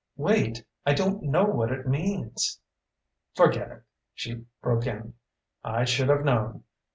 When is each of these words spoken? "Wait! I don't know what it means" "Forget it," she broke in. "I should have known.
"Wait! 0.17 0.65
I 0.83 0.95
don't 0.95 1.21
know 1.21 1.45
what 1.45 1.71
it 1.71 1.87
means" 1.87 2.59
"Forget 3.35 3.69
it," 3.69 3.83
she 4.15 4.45
broke 4.59 4.87
in. 4.87 5.13
"I 5.63 5.85
should 5.85 6.09
have 6.09 6.25
known. 6.25 6.63